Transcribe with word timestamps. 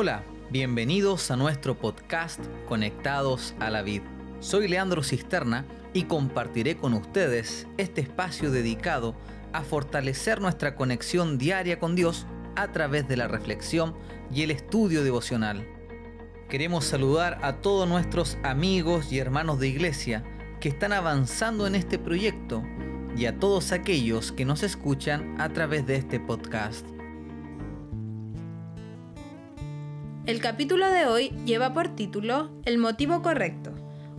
Hola, 0.00 0.22
bienvenidos 0.48 1.32
a 1.32 1.36
nuestro 1.36 1.76
podcast 1.76 2.38
Conectados 2.68 3.56
a 3.58 3.68
la 3.68 3.82
Vid. 3.82 4.02
Soy 4.38 4.68
Leandro 4.68 5.02
Cisterna 5.02 5.66
y 5.92 6.04
compartiré 6.04 6.76
con 6.76 6.94
ustedes 6.94 7.66
este 7.78 8.02
espacio 8.02 8.52
dedicado 8.52 9.16
a 9.52 9.62
fortalecer 9.62 10.40
nuestra 10.40 10.76
conexión 10.76 11.36
diaria 11.36 11.80
con 11.80 11.96
Dios 11.96 12.28
a 12.54 12.70
través 12.70 13.08
de 13.08 13.16
la 13.16 13.26
reflexión 13.26 13.96
y 14.32 14.42
el 14.42 14.52
estudio 14.52 15.02
devocional. 15.02 15.66
Queremos 16.48 16.84
saludar 16.84 17.40
a 17.42 17.54
todos 17.56 17.88
nuestros 17.88 18.38
amigos 18.44 19.10
y 19.10 19.18
hermanos 19.18 19.58
de 19.58 19.66
iglesia 19.66 20.22
que 20.60 20.68
están 20.68 20.92
avanzando 20.92 21.66
en 21.66 21.74
este 21.74 21.98
proyecto 21.98 22.62
y 23.16 23.26
a 23.26 23.40
todos 23.40 23.72
aquellos 23.72 24.30
que 24.30 24.44
nos 24.44 24.62
escuchan 24.62 25.40
a 25.40 25.48
través 25.48 25.88
de 25.88 25.96
este 25.96 26.20
podcast. 26.20 26.86
El 30.28 30.42
capítulo 30.42 30.90
de 30.90 31.06
hoy 31.06 31.30
lleva 31.46 31.72
por 31.72 31.96
título 31.96 32.50
El 32.66 32.76
motivo 32.76 33.22
correcto. 33.22 33.72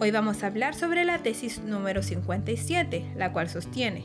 Hoy 0.00 0.10
vamos 0.10 0.42
a 0.42 0.48
hablar 0.48 0.74
sobre 0.74 1.02
la 1.02 1.22
tesis 1.22 1.62
número 1.62 2.02
57, 2.02 3.14
la 3.16 3.32
cual 3.32 3.48
sostiene, 3.48 4.04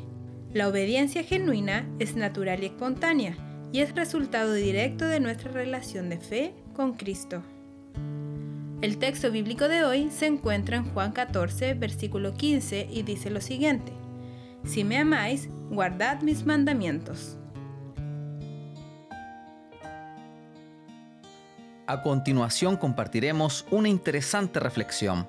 la 0.53 0.69
obediencia 0.69 1.25
genuina 1.25 1.89
es 1.99 2.15
natural 2.15 2.63
y 2.63 2.67
espontánea 2.67 3.35
y 3.73 3.81
es 3.81 3.93
resultado 3.95 4.53
directo 4.53 5.09
de 5.09 5.19
nuestra 5.19 5.51
relación 5.51 6.09
de 6.09 6.19
fe 6.19 6.53
con 6.73 6.93
Cristo. 6.93 7.43
El 8.81 8.97
texto 8.97 9.29
bíblico 9.29 9.67
de 9.67 9.83
hoy 9.83 10.09
se 10.09 10.27
encuentra 10.27 10.77
en 10.77 10.85
Juan 10.85 11.11
14, 11.11 11.73
versículo 11.73 12.33
15 12.33 12.87
y 12.89 13.03
dice 13.03 13.29
lo 13.29 13.41
siguiente, 13.41 13.91
Si 14.63 14.85
me 14.85 14.99
amáis, 14.99 15.49
guardad 15.69 16.21
mis 16.21 16.45
mandamientos. 16.45 17.38
A 21.89 22.03
continuación 22.03 22.77
compartiremos 22.77 23.65
una 23.71 23.89
interesante 23.89 24.59
reflexión. 24.59 25.27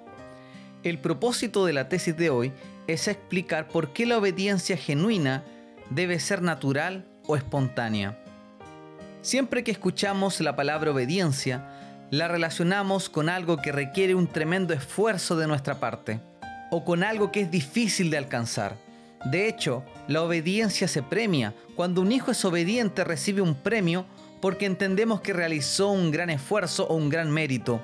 El 0.82 0.98
propósito 0.98 1.64
de 1.64 1.72
la 1.72 1.88
tesis 1.88 2.14
de 2.18 2.28
hoy 2.28 2.52
es 2.86 3.08
explicar 3.08 3.66
por 3.68 3.94
qué 3.94 4.04
la 4.04 4.18
obediencia 4.18 4.76
genuina 4.76 5.42
debe 5.88 6.20
ser 6.20 6.42
natural 6.42 7.06
o 7.26 7.34
espontánea. 7.34 8.18
Siempre 9.22 9.64
que 9.64 9.70
escuchamos 9.70 10.38
la 10.42 10.54
palabra 10.54 10.90
obediencia, 10.90 11.66
la 12.10 12.28
relacionamos 12.28 13.08
con 13.08 13.30
algo 13.30 13.56
que 13.56 13.72
requiere 13.72 14.14
un 14.14 14.26
tremendo 14.26 14.74
esfuerzo 14.74 15.38
de 15.38 15.46
nuestra 15.46 15.80
parte 15.80 16.20
o 16.70 16.84
con 16.84 17.02
algo 17.04 17.32
que 17.32 17.40
es 17.40 17.50
difícil 17.50 18.10
de 18.10 18.18
alcanzar. 18.18 18.76
De 19.24 19.48
hecho, 19.48 19.82
la 20.08 20.22
obediencia 20.22 20.88
se 20.88 21.02
premia. 21.02 21.54
Cuando 21.74 22.02
un 22.02 22.12
hijo 22.12 22.30
es 22.30 22.44
obediente 22.44 23.02
recibe 23.02 23.40
un 23.40 23.54
premio 23.54 24.04
porque 24.40 24.66
entendemos 24.66 25.20
que 25.20 25.32
realizó 25.32 25.90
un 25.90 26.10
gran 26.10 26.30
esfuerzo 26.30 26.86
o 26.88 26.96
un 26.96 27.08
gran 27.08 27.30
mérito. 27.30 27.82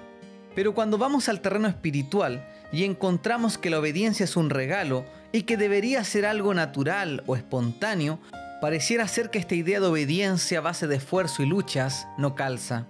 Pero 0.55 0.75
cuando 0.75 0.97
vamos 0.97 1.29
al 1.29 1.41
terreno 1.41 1.69
espiritual 1.69 2.47
y 2.73 2.85
encontramos 2.85 3.59
que 3.59 3.71
la 3.71 3.79
obediencia 3.79 4.25
es 4.25 4.37
un 4.37 4.51
regalo 4.51 5.05
y 5.33 5.43
que 5.43 5.57
debería 5.57 6.03
ser 6.03 6.25
algo 6.25 6.55
natural 6.55 7.23
o 7.27 7.37
espontáneo, 7.37 8.19
pareciera 8.61 9.07
ser 9.07 9.31
que 9.31 9.39
esta 9.39 9.55
idea 9.55 9.81
de 9.81 9.87
obediencia 9.87 10.59
a 10.59 10.63
base 10.63 10.87
de 10.87 10.97
esfuerzo 10.97 11.43
y 11.43 11.47
luchas 11.47 12.09
no 12.17 12.35
calza. 12.35 12.87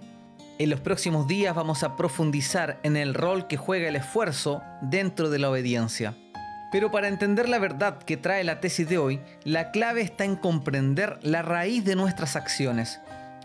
En 0.59 0.69
los 0.69 0.79
próximos 0.79 1.27
días 1.27 1.53
vamos 1.53 1.83
a 1.83 1.97
profundizar 1.97 2.79
en 2.83 2.95
el 2.95 3.13
rol 3.13 3.47
que 3.47 3.57
juega 3.57 3.89
el 3.89 3.97
esfuerzo 3.97 4.63
dentro 4.81 5.29
de 5.29 5.39
la 5.39 5.49
obediencia. 5.49 6.15
Pero 6.71 6.89
para 6.89 7.09
entender 7.09 7.47
la 7.47 7.59
verdad 7.59 7.99
que 7.99 8.17
trae 8.17 8.43
la 8.43 8.59
tesis 8.59 8.87
de 8.89 8.97
hoy, 8.97 9.21
la 9.43 9.71
clave 9.71 10.01
está 10.01 10.23
en 10.23 10.35
comprender 10.35 11.19
la 11.21 11.41
raíz 11.41 11.85
de 11.85 11.95
nuestras 11.95 12.35
acciones 12.35 12.99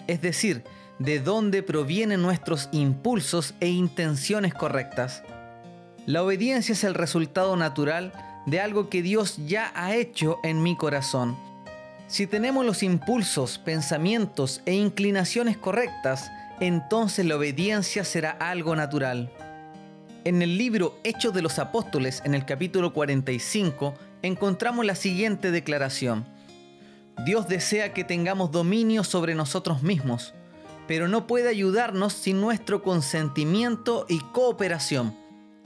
es 0.06 0.20
decir, 0.20 0.64
de 0.98 1.20
dónde 1.20 1.62
provienen 1.62 2.22
nuestros 2.22 2.68
impulsos 2.72 3.54
e 3.60 3.68
intenciones 3.68 4.54
correctas. 4.54 5.22
La 6.06 6.22
obediencia 6.22 6.72
es 6.72 6.84
el 6.84 6.94
resultado 6.94 7.56
natural 7.56 8.12
de 8.46 8.60
algo 8.60 8.88
que 8.88 9.02
Dios 9.02 9.36
ya 9.46 9.72
ha 9.74 9.94
hecho 9.94 10.38
en 10.42 10.62
mi 10.62 10.76
corazón. 10.76 11.36
Si 12.08 12.26
tenemos 12.26 12.66
los 12.66 12.82
impulsos, 12.82 13.58
pensamientos 13.58 14.60
e 14.66 14.74
inclinaciones 14.74 15.56
correctas, 15.56 16.30
entonces 16.60 17.24
la 17.24 17.36
obediencia 17.36 18.04
será 18.04 18.32
algo 18.32 18.76
natural. 18.76 19.32
En 20.24 20.42
el 20.42 20.58
libro 20.58 20.98
Hechos 21.04 21.32
de 21.34 21.42
los 21.42 21.58
Apóstoles, 21.58 22.22
en 22.24 22.34
el 22.34 22.44
capítulo 22.44 22.92
45, 22.92 23.94
encontramos 24.22 24.84
la 24.84 24.94
siguiente 24.94 25.50
declaración. 25.50 26.24
Dios 27.24 27.46
desea 27.46 27.92
que 27.92 28.02
tengamos 28.02 28.50
dominio 28.50 29.04
sobre 29.04 29.36
nosotros 29.36 29.84
mismos, 29.84 30.34
pero 30.88 31.06
no 31.06 31.28
puede 31.28 31.48
ayudarnos 31.48 32.14
sin 32.14 32.40
nuestro 32.40 32.82
consentimiento 32.82 34.06
y 34.08 34.18
cooperación. 34.18 35.16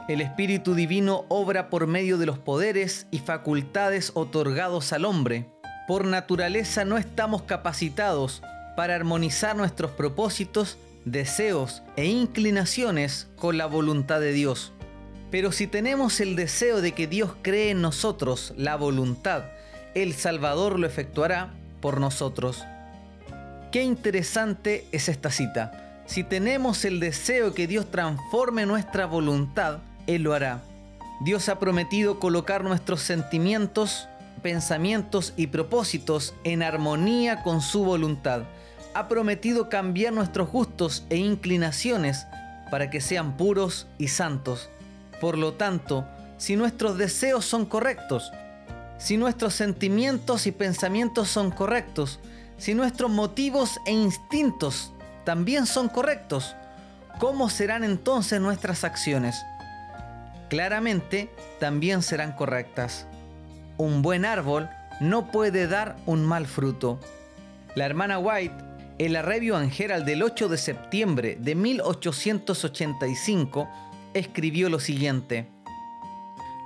El 0.07 0.21
Espíritu 0.21 0.75
Divino 0.75 1.25
obra 1.31 1.71
por 1.71 1.87
medio 1.87 2.19
de 2.19 2.27
los 2.27 2.39
poderes 2.39 3.07
y 3.11 3.21
facultades 3.21 4.13
otorgados 4.13 4.93
al 4.93 5.07
hombre. 5.07 5.49
Por 5.89 6.05
naturaleza 6.05 6.85
no 6.85 6.99
estamos 6.99 7.43
capacitados 7.45 8.43
para 8.77 8.95
armonizar 8.95 9.57
nuestros 9.57 9.93
propósitos, 9.93 10.77
deseos 11.07 11.83
e 11.97 12.05
inclinaciones 12.05 13.29
con 13.37 13.57
la 13.57 13.65
voluntad 13.65 14.21
de 14.21 14.33
Dios. 14.33 14.75
Pero 15.31 15.53
si 15.53 15.67
tenemos 15.67 16.21
el 16.21 16.37
deseo 16.37 16.83
de 16.83 16.93
que 16.93 17.07
Dios 17.07 17.33
cree 17.41 17.71
en 17.71 17.81
nosotros 17.81 18.53
la 18.59 18.77
voluntad 18.77 19.56
el 19.97 20.13
Salvador 20.13 20.79
lo 20.79 20.87
efectuará 20.87 21.55
por 21.81 22.01
nosotros. 22.01 22.63
Qué 23.73 23.83
interesante 23.83 24.87
es 24.93 25.09
esta 25.09 25.31
cita. 25.31 26.03
Si 26.05 26.23
tenemos 26.23 26.85
el 26.85 27.01
deseo 27.01 27.55
que 27.55 27.67
Dios 27.67 27.91
transforme 27.91 28.67
nuestra 28.67 29.07
voluntad, 29.07 29.79
Él 30.07 30.25
lo 30.25 30.35
hará. 30.35 30.61
Dios 31.25 31.49
ha 31.49 31.59
prometido 31.59 32.21
colocar 32.21 32.63
nuestros 32.63 33.01
sentimientos, 33.01 34.07
pensamientos 34.43 35.33
y 35.35 35.47
propósitos 35.47 36.35
en 36.45 36.63
armonía 36.63 37.43
con 37.43 37.63
su 37.63 37.83
voluntad. 37.83 38.43
Ha 38.93 39.09
prometido 39.09 39.71
cambiar 39.71 40.13
nuestros 40.13 40.51
gustos 40.51 41.07
e 41.09 41.17
inclinaciones 41.17 42.27
para 42.71 42.91
que 42.91 43.01
sean 43.01 43.39
puros 43.39 43.87
y 43.97 44.09
santos. 44.09 44.69
Por 45.23 45.39
lo 45.39 45.55
tanto, 45.55 46.05
si 46.37 46.55
nuestros 46.55 46.99
deseos 46.99 47.47
son 47.47 47.65
correctos, 47.65 48.31
si 48.99 49.17
nuestros 49.17 49.55
sentimientos 49.55 50.47
y 50.47 50.53
pensamientos 50.53 51.29
son 51.29 51.51
correctos, 51.51 52.21
si 52.59 52.75
nuestros 52.75 53.11
motivos 53.11 53.81
e 53.87 53.93
instintos 53.93 54.93
también 55.25 55.67
son 55.67 55.89
correctos, 55.89 56.55
¿cómo 57.19 57.49
serán 57.51 57.85
entonces 57.85 58.41
nuestras 58.41 58.85
acciones? 58.85 59.37
Claramente, 60.49 61.31
también 61.59 62.03
serán 62.03 62.33
correctas. 62.33 63.07
Un 63.77 64.03
buen 64.03 64.25
árbol 64.25 64.71
no 65.01 65.31
puede 65.31 65.67
dar 65.67 65.97
un 66.07 66.25
mal 66.25 66.47
fruto. 66.47 66.99
La 67.75 67.85
hermana 67.85 68.19
White, 68.19 68.55
en 68.99 69.13
la 69.13 69.21
Review 69.23 69.57
and 69.57 69.71
del 70.05 70.23
8 70.23 70.49
de 70.49 70.57
septiembre 70.57 71.37
de 71.39 71.55
1885, 71.55 73.69
escribió 74.15 74.71
lo 74.71 74.81
siguiente. 74.81 75.56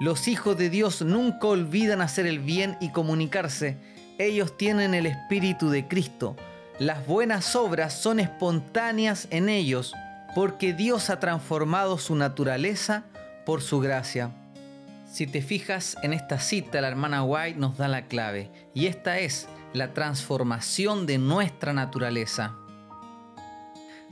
Los 0.00 0.28
hijos 0.28 0.56
de 0.56 0.70
Dios 0.70 1.02
nunca 1.02 1.46
olvidan 1.46 2.00
hacer 2.00 2.24
el 2.24 2.38
bien 2.38 2.78
y 2.80 2.88
comunicarse. 2.88 3.76
Ellos 4.16 4.56
tienen 4.56 4.94
el 4.94 5.04
Espíritu 5.04 5.68
de 5.68 5.88
Cristo. 5.88 6.36
Las 6.78 7.06
buenas 7.06 7.54
obras 7.54 7.92
son 7.92 8.18
espontáneas 8.18 9.28
en 9.30 9.50
ellos, 9.50 9.92
porque 10.34 10.72
Dios 10.72 11.10
ha 11.10 11.20
transformado 11.20 11.98
su 11.98 12.16
naturaleza 12.16 13.04
por 13.44 13.60
su 13.60 13.78
gracia. 13.78 14.30
Si 15.06 15.26
te 15.26 15.42
fijas 15.42 15.98
en 16.02 16.14
esta 16.14 16.40
cita, 16.40 16.80
la 16.80 16.88
hermana 16.88 17.22
White 17.22 17.58
nos 17.58 17.76
da 17.76 17.86
la 17.86 18.06
clave, 18.06 18.50
y 18.72 18.86
esta 18.86 19.18
es 19.18 19.48
la 19.74 19.92
transformación 19.92 21.04
de 21.04 21.18
nuestra 21.18 21.74
naturaleza. 21.74 22.56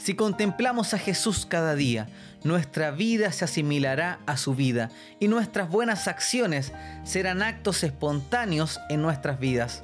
Si 0.08 0.14
contemplamos 0.14 0.94
a 0.94 0.98
Jesús 0.98 1.44
cada 1.44 1.74
día, 1.74 2.08
nuestra 2.42 2.90
vida 2.90 3.30
se 3.30 3.44
asimilará 3.44 4.20
a 4.24 4.38
su 4.38 4.54
vida 4.54 4.90
y 5.20 5.28
nuestras 5.28 5.68
buenas 5.68 6.08
acciones 6.08 6.72
serán 7.04 7.42
actos 7.42 7.84
espontáneos 7.84 8.80
en 8.88 9.02
nuestras 9.02 9.38
vidas. 9.38 9.82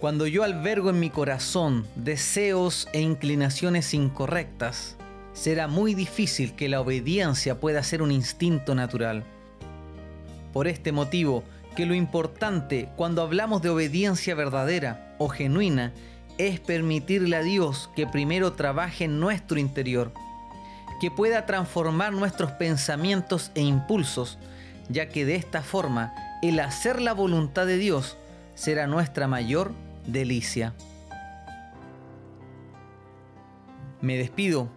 Cuando 0.00 0.26
yo 0.26 0.42
albergo 0.42 0.90
en 0.90 0.98
mi 0.98 1.08
corazón 1.08 1.86
deseos 1.94 2.88
e 2.92 3.00
inclinaciones 3.00 3.94
incorrectas, 3.94 4.96
será 5.34 5.68
muy 5.68 5.94
difícil 5.94 6.56
que 6.56 6.68
la 6.68 6.80
obediencia 6.80 7.60
pueda 7.60 7.84
ser 7.84 8.02
un 8.02 8.10
instinto 8.10 8.74
natural. 8.74 9.22
Por 10.52 10.66
este 10.66 10.90
motivo, 10.90 11.44
que 11.76 11.86
lo 11.86 11.94
importante 11.94 12.88
cuando 12.96 13.22
hablamos 13.22 13.62
de 13.62 13.68
obediencia 13.68 14.34
verdadera 14.34 15.14
o 15.18 15.28
genuina 15.28 15.92
es 16.38 16.60
permitirle 16.60 17.36
a 17.36 17.42
Dios 17.42 17.90
que 17.94 18.06
primero 18.06 18.52
trabaje 18.52 19.04
en 19.04 19.20
nuestro 19.20 19.58
interior, 19.58 20.12
que 21.00 21.10
pueda 21.10 21.46
transformar 21.46 22.12
nuestros 22.12 22.52
pensamientos 22.52 23.50
e 23.54 23.62
impulsos, 23.62 24.38
ya 24.88 25.08
que 25.08 25.24
de 25.24 25.36
esta 25.36 25.62
forma 25.62 26.12
el 26.42 26.60
hacer 26.60 27.00
la 27.00 27.12
voluntad 27.12 27.66
de 27.66 27.76
Dios 27.76 28.16
será 28.54 28.86
nuestra 28.86 29.28
mayor 29.28 29.72
delicia. 30.06 30.74
Me 34.00 34.16
despido 34.16 34.68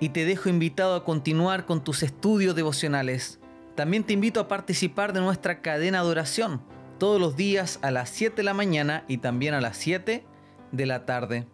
y 0.00 0.08
te 0.08 0.24
dejo 0.24 0.48
invitado 0.48 0.94
a 0.96 1.04
continuar 1.04 1.66
con 1.66 1.84
tus 1.84 2.02
estudios 2.02 2.56
devocionales. 2.56 3.38
También 3.76 4.02
te 4.02 4.12
invito 4.12 4.40
a 4.40 4.48
participar 4.48 5.12
de 5.12 5.20
nuestra 5.20 5.60
cadena 5.60 6.02
de 6.02 6.08
oración 6.08 6.60
todos 6.98 7.20
los 7.20 7.36
días 7.36 7.78
a 7.82 7.90
las 7.90 8.10
7 8.10 8.36
de 8.36 8.42
la 8.42 8.54
mañana 8.54 9.04
y 9.08 9.18
también 9.18 9.54
a 9.54 9.60
las 9.60 9.76
7 9.76 10.24
de 10.72 10.86
la 10.86 11.06
tarde. 11.06 11.46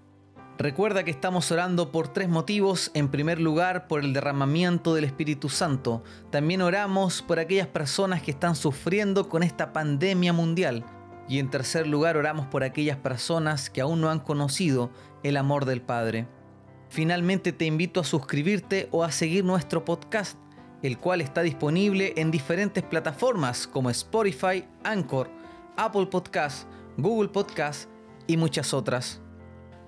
Recuerda 0.58 1.04
que 1.04 1.10
estamos 1.10 1.52
orando 1.52 1.92
por 1.92 2.08
tres 2.08 2.30
motivos. 2.30 2.90
En 2.94 3.08
primer 3.08 3.38
lugar, 3.40 3.88
por 3.88 4.02
el 4.02 4.14
derramamiento 4.14 4.94
del 4.94 5.04
Espíritu 5.04 5.50
Santo. 5.50 6.02
También 6.30 6.62
oramos 6.62 7.20
por 7.20 7.38
aquellas 7.38 7.66
personas 7.66 8.22
que 8.22 8.30
están 8.30 8.56
sufriendo 8.56 9.28
con 9.28 9.42
esta 9.42 9.74
pandemia 9.74 10.32
mundial. 10.32 10.84
Y 11.28 11.40
en 11.40 11.50
tercer 11.50 11.86
lugar, 11.86 12.16
oramos 12.16 12.46
por 12.46 12.64
aquellas 12.64 12.96
personas 12.96 13.68
que 13.68 13.82
aún 13.82 14.00
no 14.00 14.08
han 14.08 14.20
conocido 14.20 14.90
el 15.22 15.36
amor 15.36 15.66
del 15.66 15.82
Padre. 15.82 16.26
Finalmente 16.88 17.52
te 17.52 17.66
invito 17.66 18.00
a 18.00 18.04
suscribirte 18.04 18.88
o 18.92 19.04
a 19.04 19.10
seguir 19.10 19.44
nuestro 19.44 19.84
podcast, 19.84 20.38
el 20.82 20.96
cual 20.96 21.20
está 21.20 21.42
disponible 21.42 22.14
en 22.16 22.30
diferentes 22.30 22.82
plataformas 22.82 23.66
como 23.66 23.90
Spotify, 23.90 24.64
Anchor, 24.84 25.28
Apple 25.76 26.06
Podcast, 26.06 26.66
Google 26.96 27.28
Podcast 27.28 27.90
y 28.26 28.36
muchas 28.36 28.74
otras. 28.74 29.20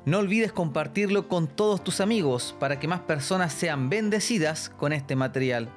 No 0.04 0.18
olvides 0.18 0.52
compartirlo 0.52 1.28
con 1.28 1.46
todos 1.46 1.84
tus 1.84 2.00
amigos 2.00 2.54
para 2.58 2.80
que 2.80 2.88
más 2.88 3.00
personas 3.00 3.52
sean 3.52 3.90
bendecidas 3.90 4.70
con 4.70 4.92
este 4.92 5.16
material. 5.16 5.68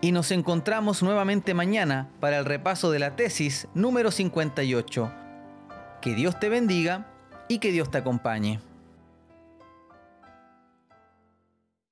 Y 0.00 0.12
nos 0.12 0.30
encontramos 0.30 1.02
nuevamente 1.02 1.54
mañana 1.54 2.08
para 2.20 2.38
el 2.38 2.44
repaso 2.44 2.92
de 2.92 3.00
la 3.00 3.16
tesis 3.16 3.66
número 3.74 4.12
58. 4.12 5.12
Que 6.00 6.14
Dios 6.14 6.38
te 6.38 6.48
bendiga 6.48 7.10
y 7.48 7.58
que 7.58 7.72
Dios 7.72 7.90
te 7.90 7.98
acompañe. 7.98 8.60